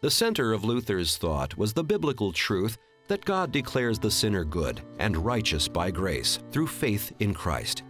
[0.00, 4.80] The center of Luther's thought was the biblical truth that God declares the sinner good
[5.00, 7.82] and righteous by grace through faith in Christ.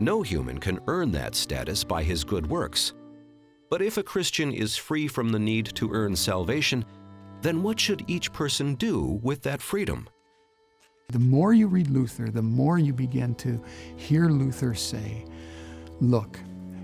[0.00, 2.92] No human can earn that status by his good works.
[3.70, 6.84] But if a Christian is free from the need to earn salvation,
[7.40, 10.06] then what should each person do with that freedom?
[11.08, 13.62] The more you read Luther, the more you begin to
[13.96, 15.24] hear Luther say,
[16.02, 16.38] Look,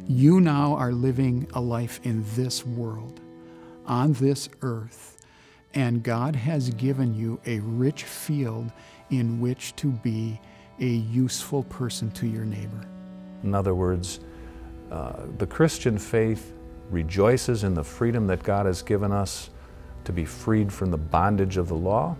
[0.07, 3.20] you now are living a life in this world,
[3.87, 5.17] on this earth,
[5.75, 8.71] and God has given you a rich field
[9.11, 10.41] in which to be
[10.81, 12.87] a useful person to your neighbor.
[13.43, 14.21] In other words,
[14.91, 16.53] uh, the Christian faith
[16.91, 19.51] rejoices in the freedom that God has given us
[20.05, 22.17] to be freed from the bondage of the law,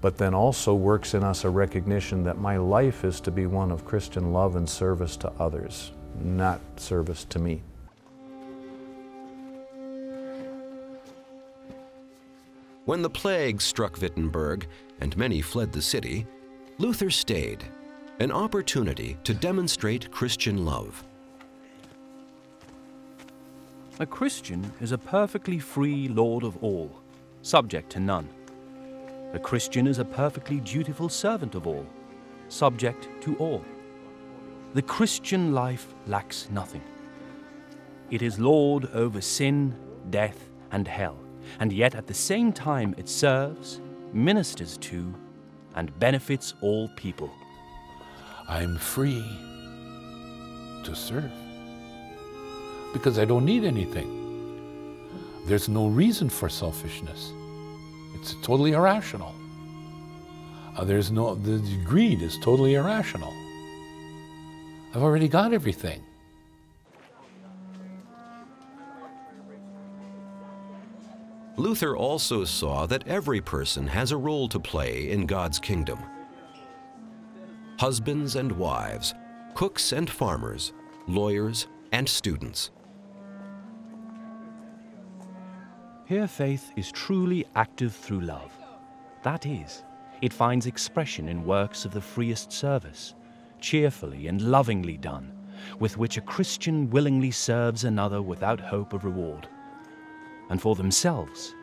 [0.00, 3.70] but then also works in us a recognition that my life is to be one
[3.70, 7.62] of Christian love and service to others, not service to me.
[12.90, 14.66] When the plague struck Wittenberg
[15.00, 16.26] and many fled the city,
[16.78, 17.62] Luther stayed,
[18.18, 21.04] an opportunity to demonstrate Christian love.
[24.00, 26.90] A Christian is a perfectly free lord of all,
[27.42, 28.28] subject to none.
[29.34, 31.86] A Christian is a perfectly dutiful servant of all,
[32.48, 33.64] subject to all.
[34.74, 36.82] The Christian life lacks nothing.
[38.10, 39.76] It is lord over sin,
[40.10, 41.20] death, and hell,
[41.58, 43.80] and yet at the same time it serves,
[44.12, 45.14] ministers to,
[45.74, 47.30] and benefits all people.
[48.48, 49.24] I'm free
[50.84, 51.30] to serve
[52.92, 54.16] because I don't need anything.
[55.46, 57.32] There's no reason for selfishness.
[58.14, 59.34] It's totally irrational.
[60.76, 63.32] Uh, there's no, the greed is totally irrational.
[64.94, 66.02] I've already got everything.
[71.56, 75.98] Luther also saw that every person has a role to play in God's kingdom.
[77.78, 79.14] Husbands and wives,
[79.54, 80.72] cooks and farmers,
[81.06, 82.70] lawyers and students.
[86.06, 88.52] Here, faith is truly active through love.
[89.22, 89.84] That is,
[90.22, 93.14] it finds expression in works of the freest service,
[93.60, 95.32] cheerfully and lovingly done,
[95.78, 99.48] with which a Christian willingly serves another without hope of reward.
[100.50, 101.54] And for themselves,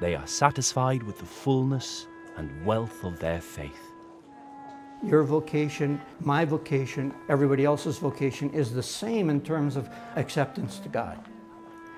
[0.00, 3.92] they are satisfied with the fullness and wealth of their faith.
[5.04, 10.88] Your vocation, my vocation, everybody else's vocation is the same in terms of acceptance to
[10.88, 11.18] God.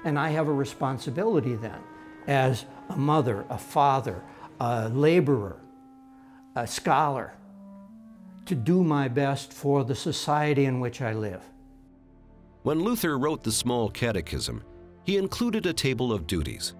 [0.04, 1.78] And I have a responsibility then
[2.26, 4.22] as a mother, a father,
[4.58, 5.60] a laborer,
[6.56, 7.34] a scholar,
[8.46, 11.42] to do my best for the society in which I live.
[12.62, 14.62] When Luther wrote the Small Catechism,
[15.06, 16.74] he included a table of duties.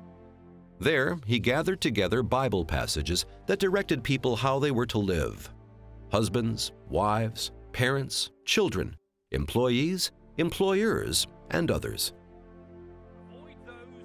[0.80, 5.50] There, he gathered together Bible passages that directed people how they were to live
[6.12, 8.96] husbands, wives, parents, children,
[9.32, 12.12] employees, employers, and others.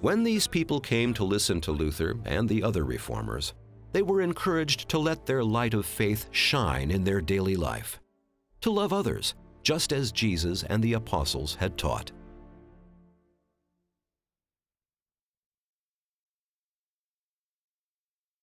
[0.00, 3.54] When these people came to listen to Luther and the other reformers,
[3.92, 8.00] they were encouraged to let their light of faith shine in their daily life,
[8.62, 12.10] to love others, just as Jesus and the apostles had taught.